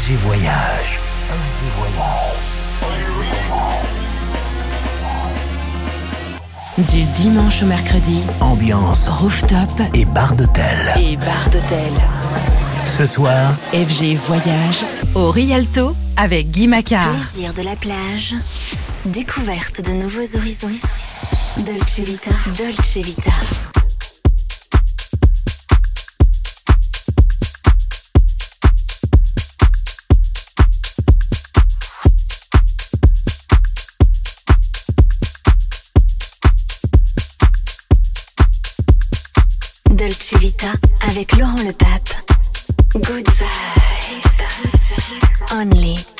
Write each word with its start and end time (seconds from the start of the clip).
FG 0.00 0.12
Voyage. 0.14 1.00
Du 6.90 7.02
dimanche 7.02 7.62
au 7.62 7.66
mercredi, 7.66 8.22
ambiance 8.40 9.08
rooftop 9.08 9.70
et 9.92 10.06
bar 10.06 10.34
d'hôtel. 10.34 10.94
Et 10.96 11.16
bar 11.18 11.50
d'hôtel. 11.50 11.92
Ce 12.86 13.04
soir, 13.04 13.54
FG 13.72 14.16
Voyage 14.26 14.84
au 15.14 15.30
Rialto 15.30 15.94
avec 16.16 16.50
Guy 16.50 16.66
Macquart. 16.66 17.10
Plaisir 17.10 17.52
de 17.52 17.62
la 17.62 17.76
plage, 17.76 18.34
découverte 19.04 19.84
de 19.84 19.90
nouveaux 19.90 20.36
horizons. 20.36 20.80
Dolce 21.58 22.00
Vita, 22.00 22.30
Dolce 22.56 22.96
Vita. 22.96 23.32
avec 41.08 41.36
Laurent 41.36 41.56
Le 41.66 41.72
Pape. 41.72 42.10
Good 42.94 43.26
vibes. 43.26 44.22
Only. 45.52 46.19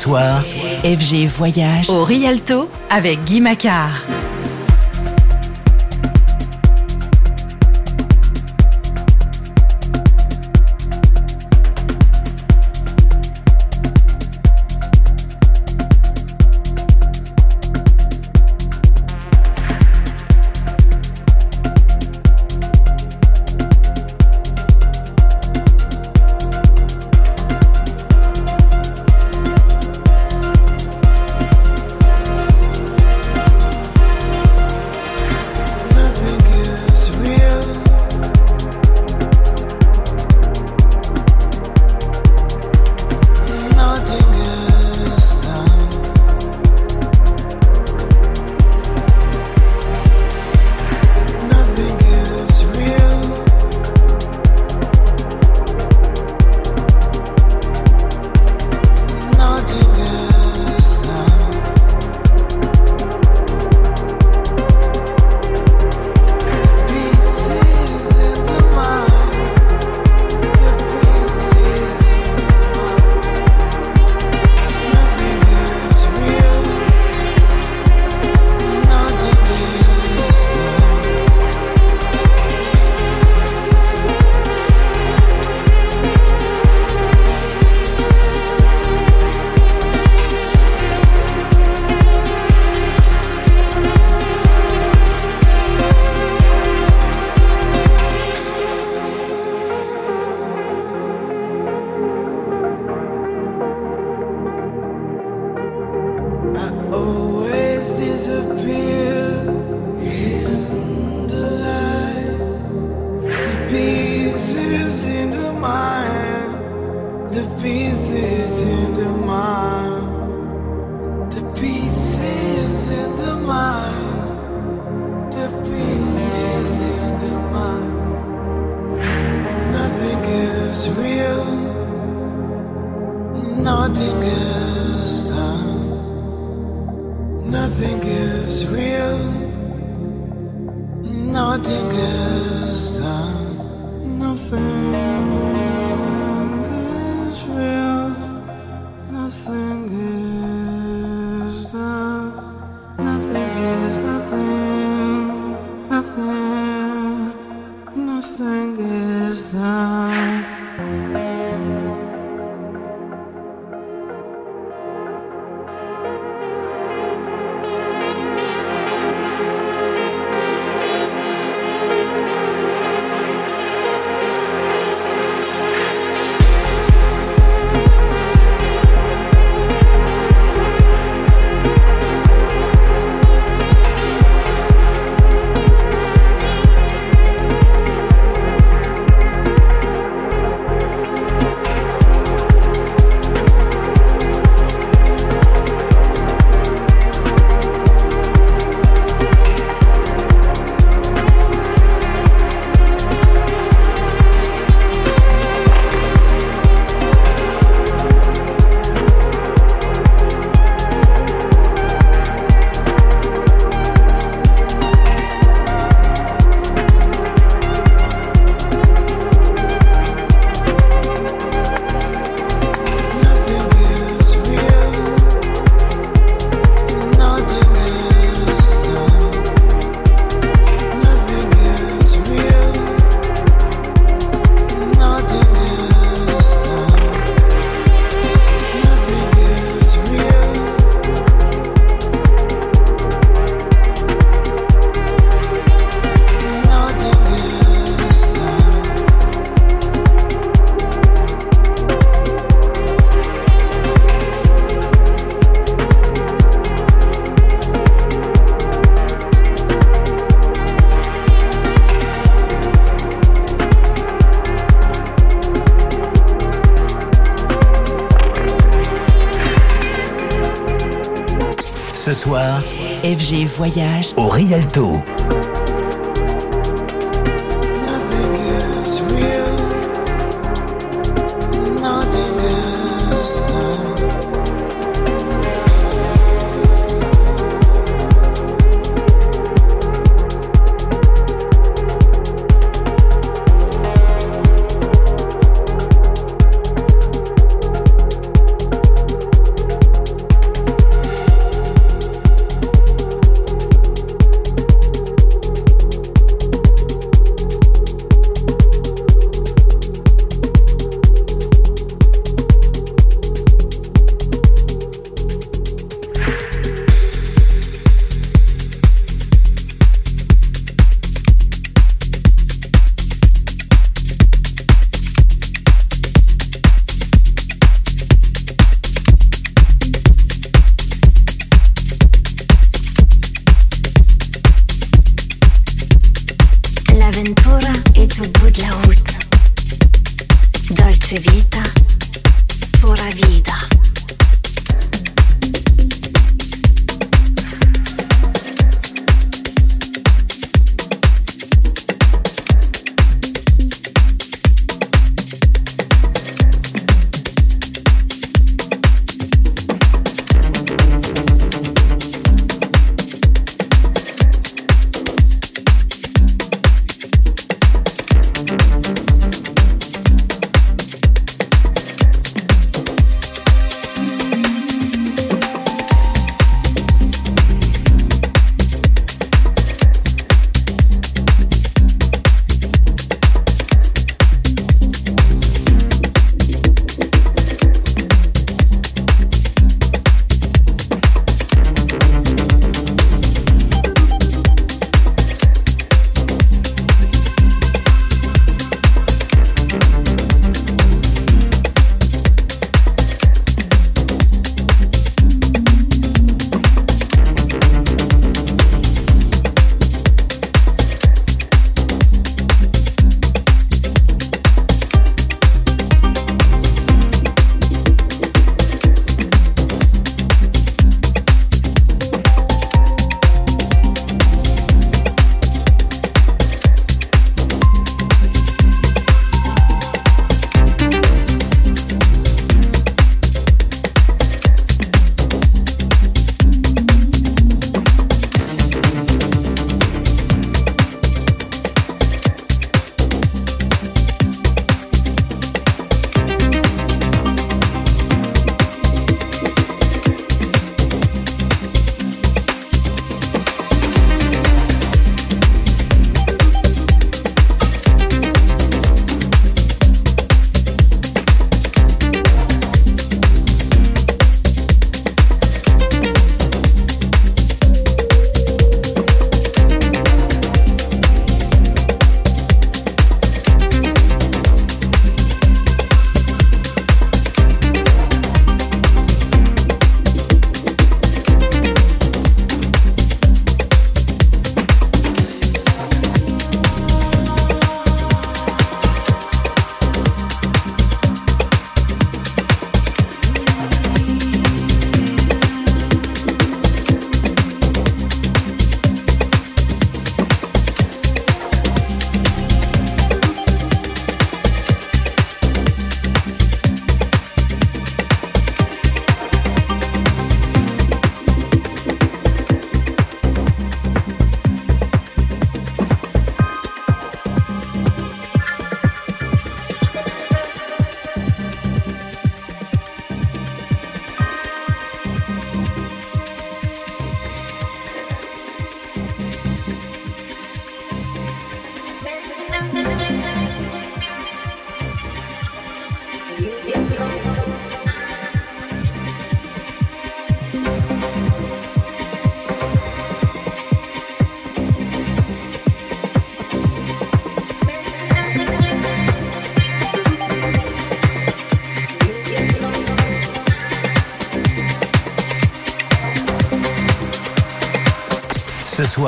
Soir, 0.00 0.42
FG 0.82 1.26
Voyage 1.26 1.90
au 1.90 2.04
Rialto 2.04 2.70
avec 2.88 3.22
Guy 3.24 3.42
Macquart. 3.42 4.19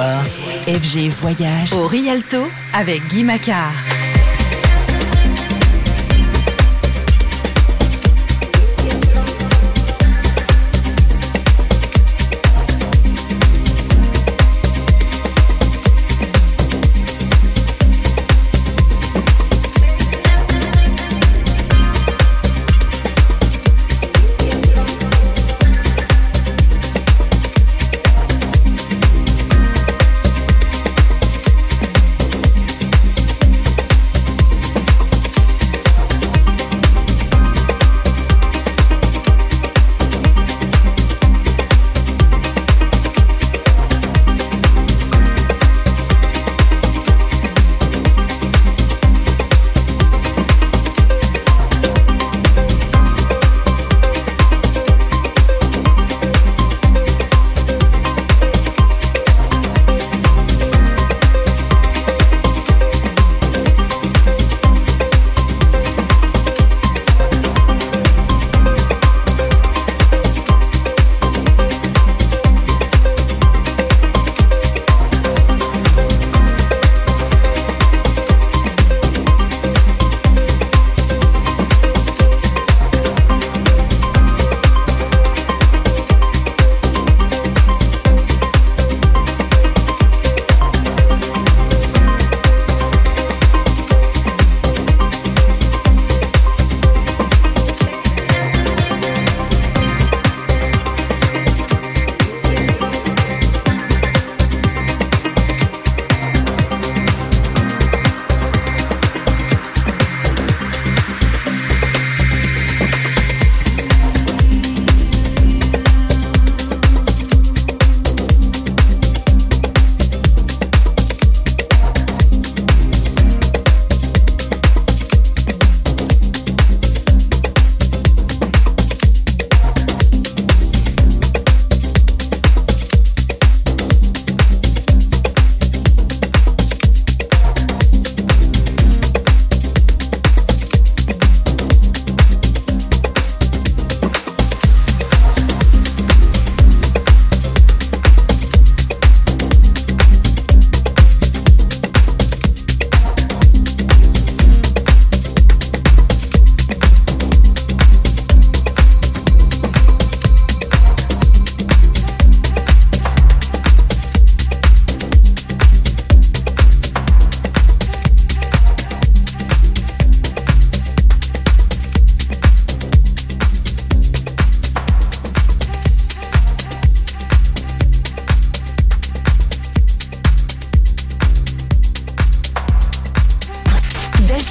FG 0.01 1.11
Voyage 1.21 1.73
au 1.75 1.87
Rialto 1.87 2.47
avec 2.73 3.07
Guy 3.09 3.25
Macquart. 3.25 3.92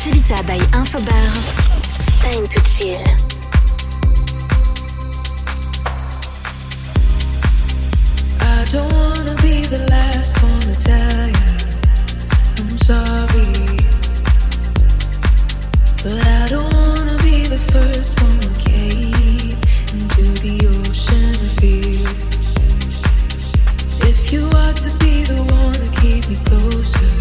Chivita 0.01 0.41
by 0.47 0.57
Infobar. 0.73 1.29
Time 2.23 2.47
to 2.47 2.59
chill. 2.63 3.05
I 8.39 8.65
don't 8.71 8.91
wanna 8.91 9.35
be 9.43 9.61
the 9.61 9.85
last 9.91 10.41
one 10.41 10.59
to 10.61 10.73
tell 10.73 11.27
you 11.29 11.53
I'm 12.57 12.77
sorry, 12.79 13.53
but 16.01 16.17
I 16.25 16.47
don't 16.49 16.73
wanna 16.73 17.17
be 17.21 17.45
the 17.45 17.61
first 17.71 18.19
one 18.23 18.39
to 18.39 18.49
cave 18.59 19.53
into 19.93 20.23
the 20.41 20.65
ocean 20.81 21.29
of 21.45 21.51
fear. 21.61 22.09
If 24.09 24.33
you 24.33 24.49
are 24.49 24.73
to 24.73 24.89
be 24.97 25.25
the 25.25 25.43
one 25.43 25.73
to 25.73 25.87
keep 26.01 26.27
me 26.27 26.37
closer, 26.49 27.11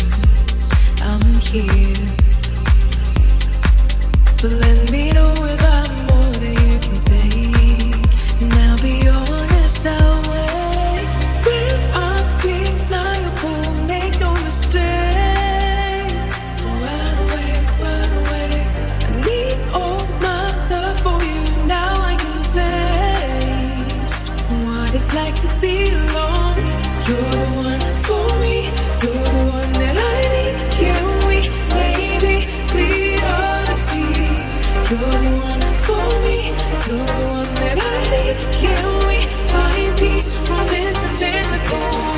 I'm 1.04 1.34
here. 1.40 2.29
But 4.42 4.52
let 4.52 4.90
me 4.90 5.10
know. 5.12 5.39
go. 41.70 42.09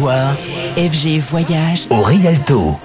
FG 0.00 1.18
Voyage 1.20 1.86
au 1.90 2.00
Rialto. 2.02 2.78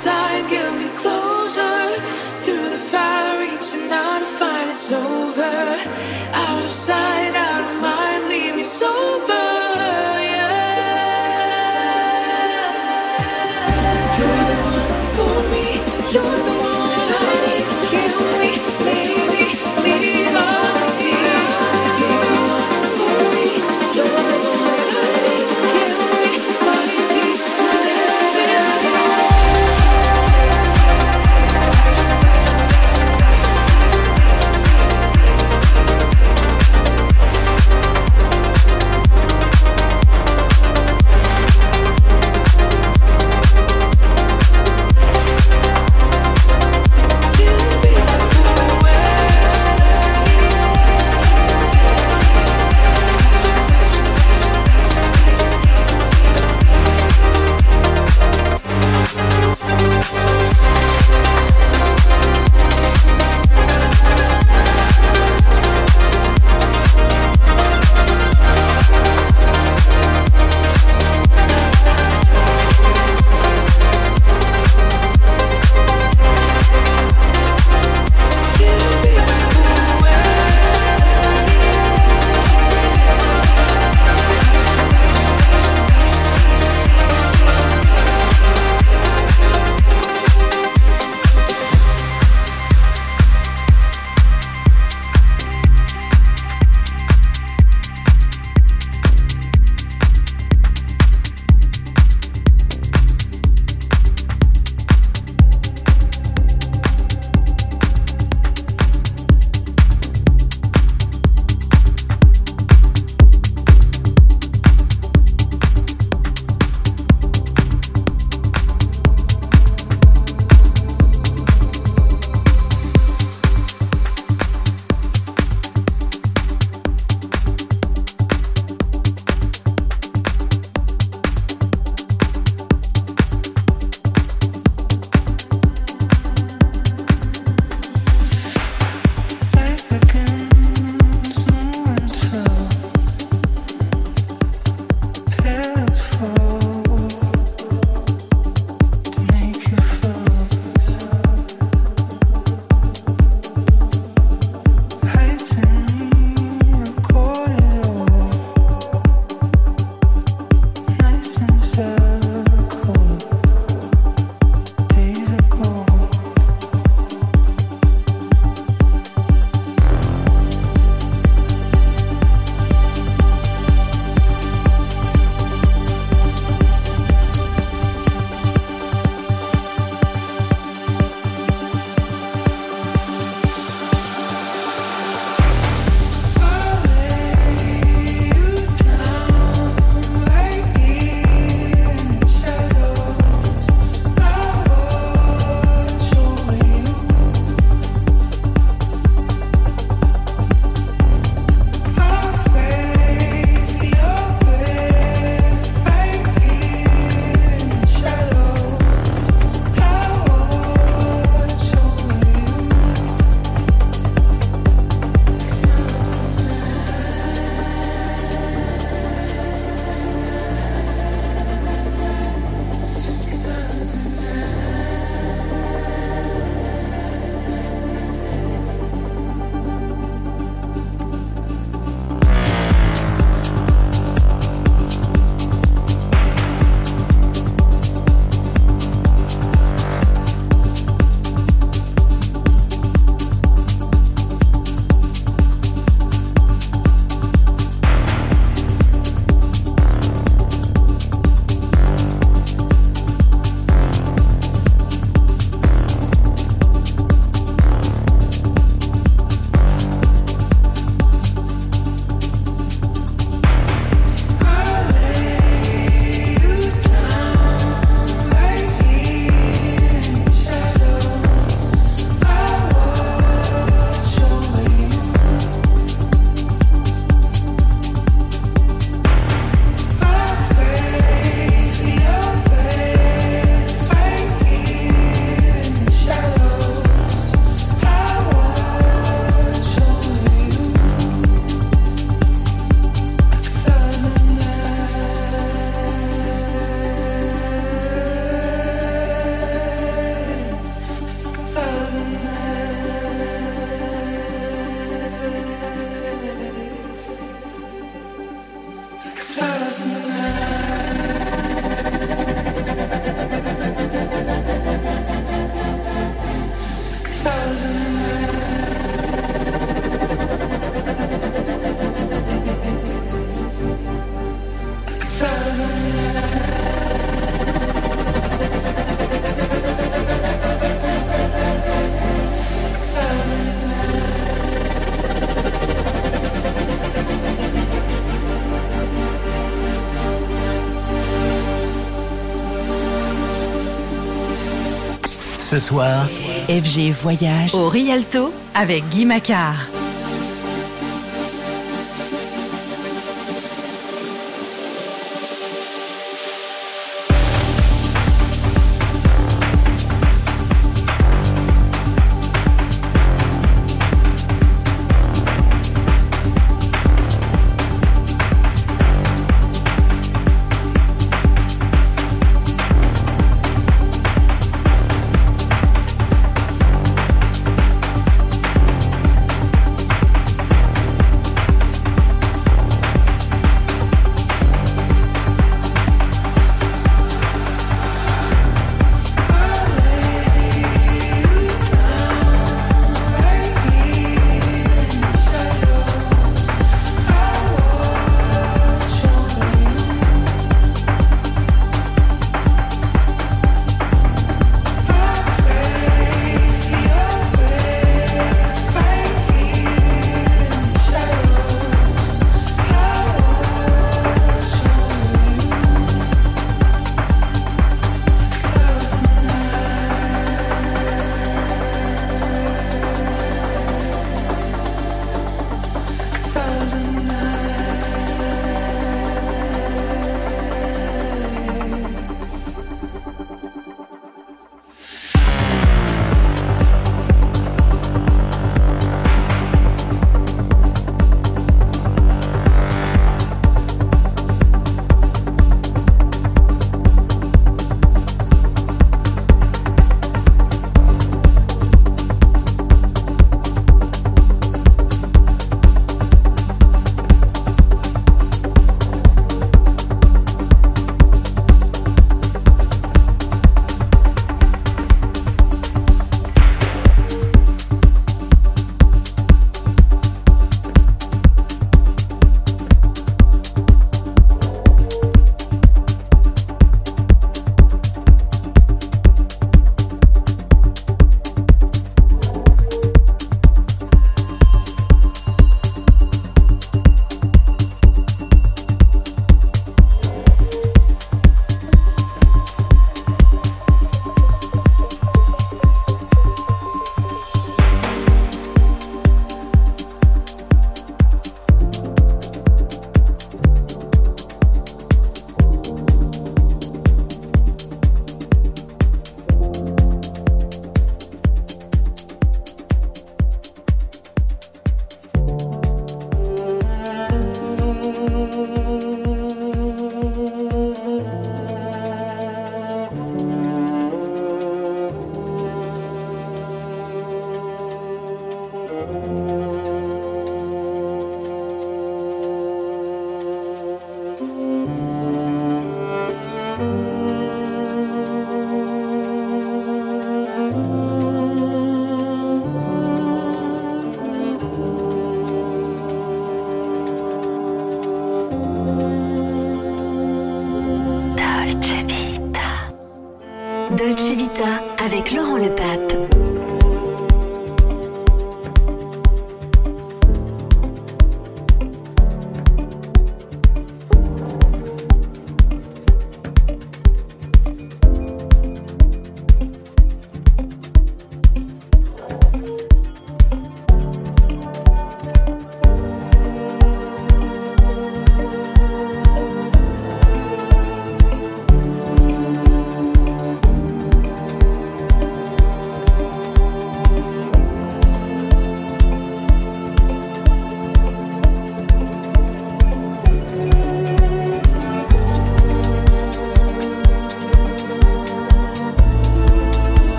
Ce 345.55 345.61
soir, 345.61 346.09
FG 346.49 346.91
Voyage 347.01 347.53
au 347.53 347.69
Rialto 347.69 348.33
avec 348.53 348.89
Guy 348.89 349.05
Macquart. 349.05 349.74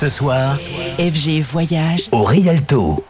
Ce 0.00 0.08
soir, 0.08 0.56
FG 0.96 1.42
Voyage 1.42 2.08
au 2.12 2.22
Rialto. 2.22 3.04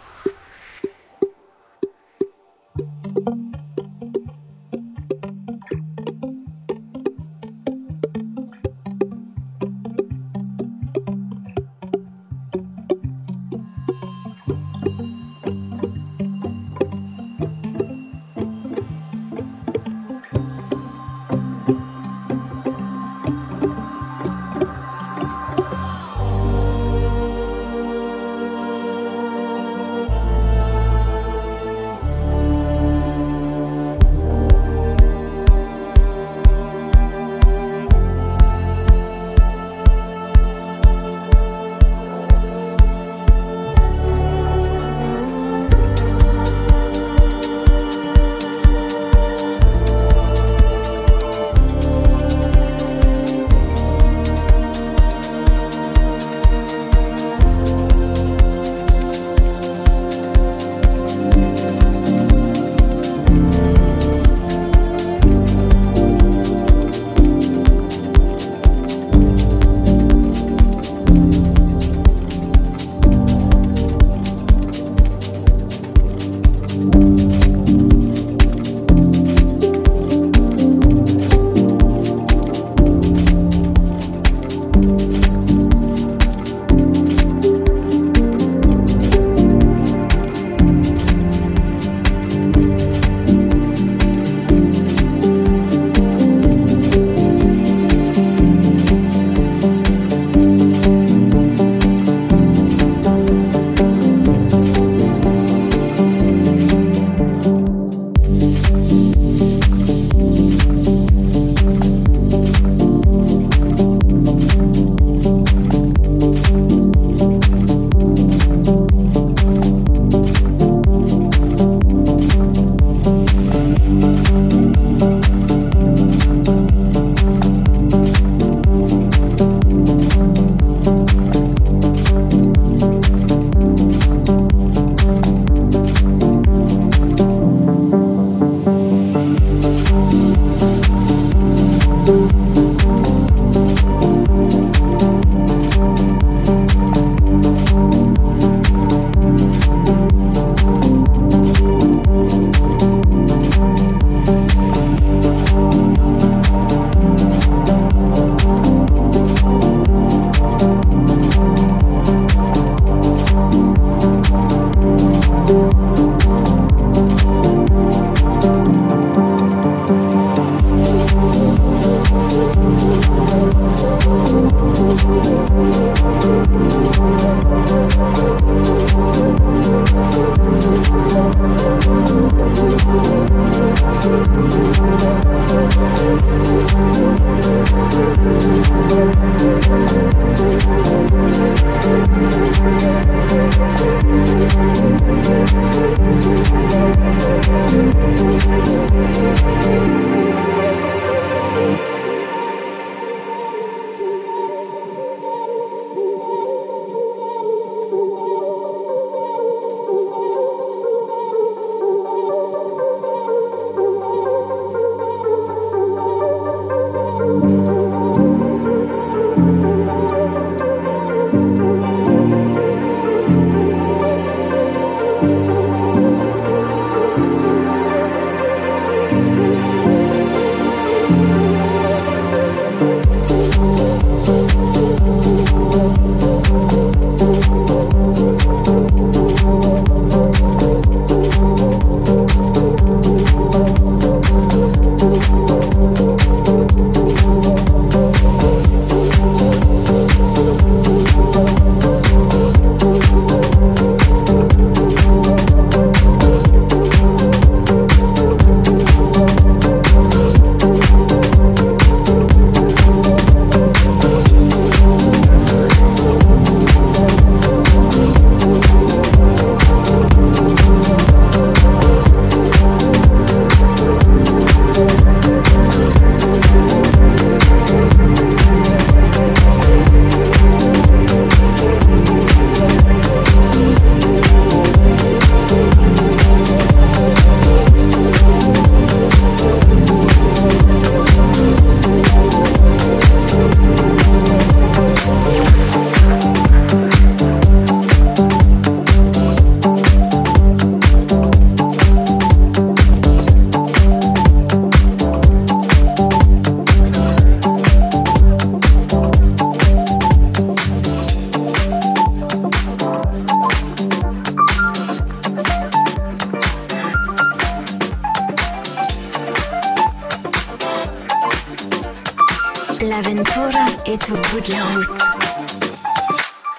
l'avventura 322.88 323.66
est 323.84 324.10
au 324.10 324.14
bout 324.14 324.40
de 324.40 324.52
la 324.52 324.64
route. 324.72 325.00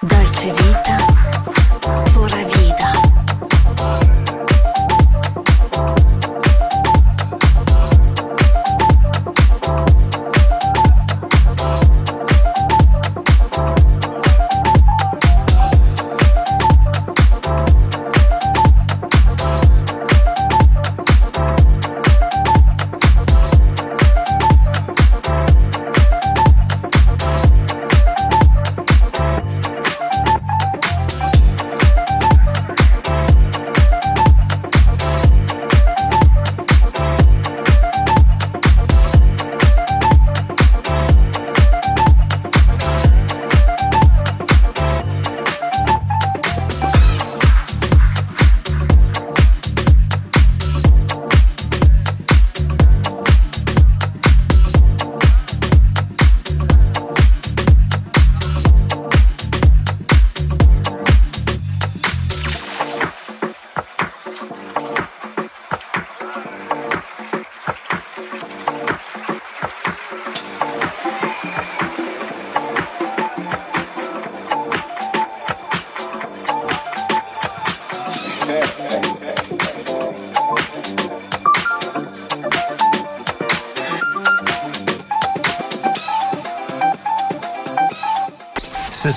Dolce 0.02 0.44
vita. 0.44 0.99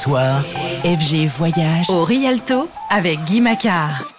FG 0.05 1.27
Voyage 1.37 1.89
au 1.89 2.03
Rialto 2.03 2.67
avec 2.89 3.23
Guy 3.23 3.39
Macard. 3.39 4.12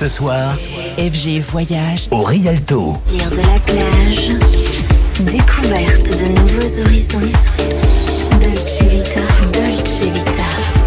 Ce 0.00 0.08
soir, 0.08 0.56
FG 0.96 1.42
Voyage 1.50 2.08
au 2.10 2.22
Rialto. 2.22 2.96
Dire 3.04 3.30
de 3.32 3.36
la 3.36 3.60
plage, 3.66 4.30
découverte 5.20 6.08
de 6.08 6.28
nouveaux 6.40 6.80
horizons. 6.86 7.20
Dolce 8.40 8.82
Vita, 8.84 9.20
Dolce 9.52 10.00
Vita. 10.04 10.79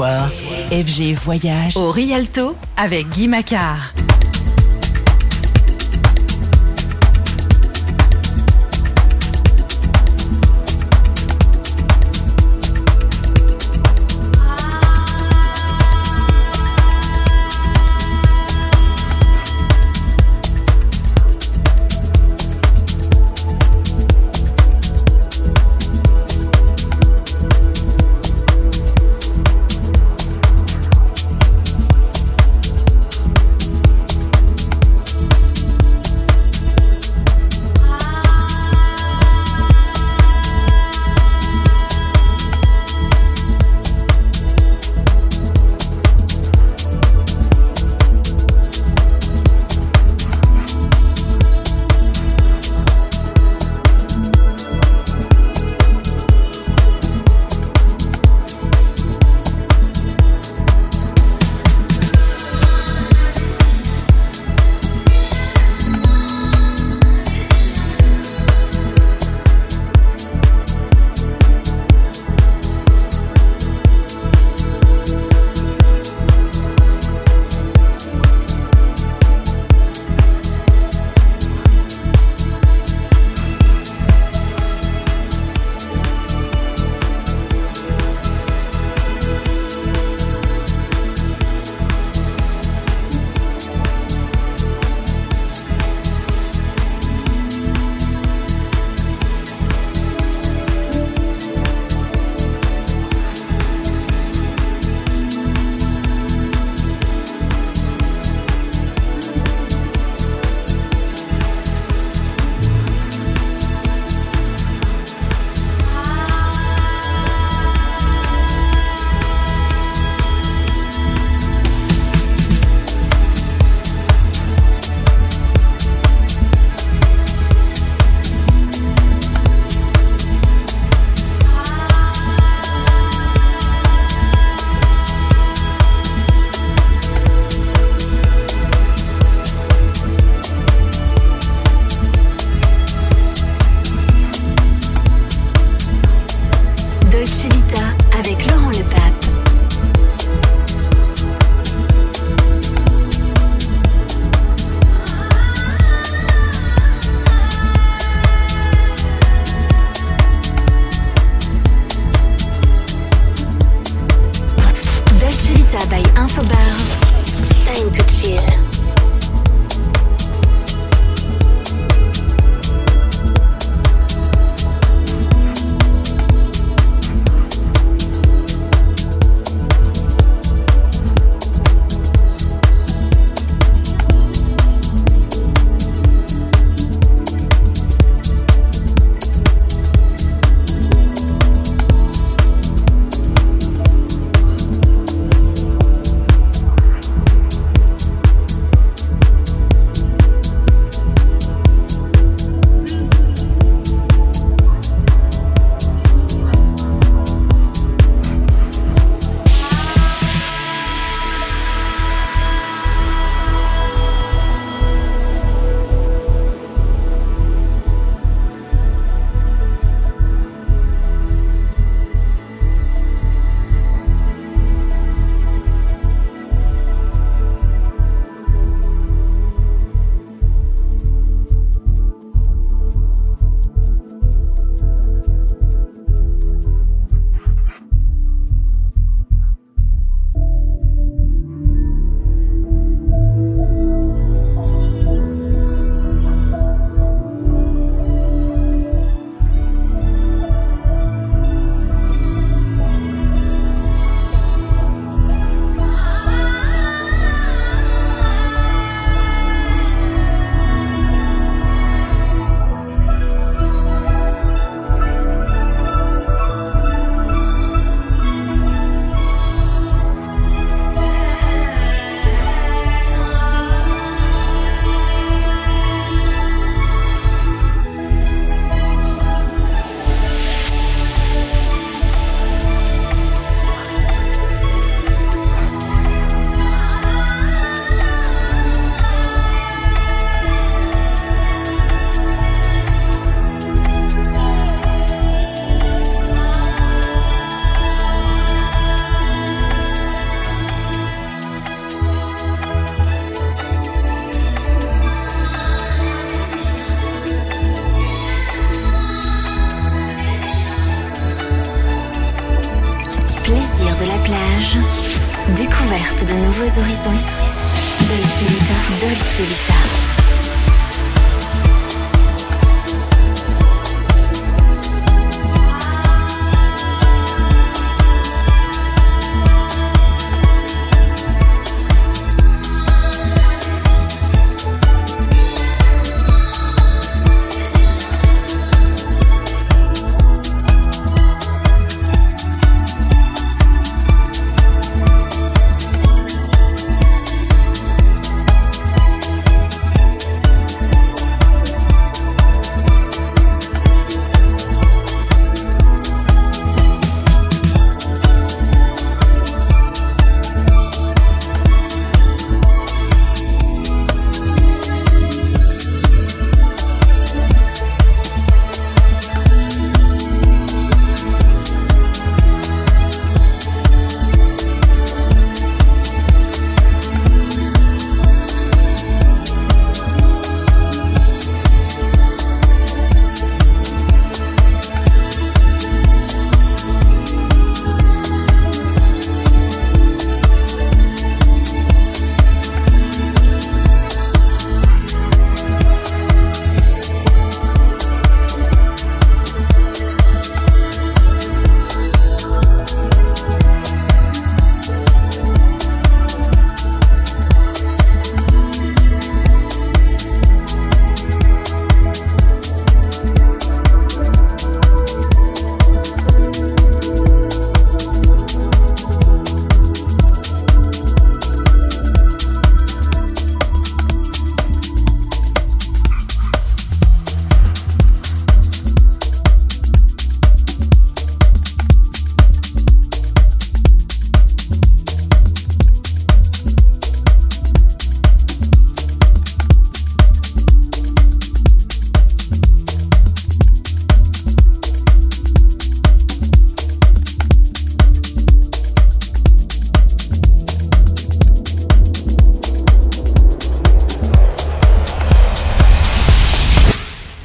FG 0.00 1.14
Voyage 1.24 1.76
au 1.76 1.90
Rialto 1.90 2.54
avec 2.76 3.08
Guy 3.08 3.26
Macquart. 3.26 3.97